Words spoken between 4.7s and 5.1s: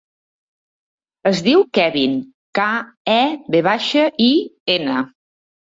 ena.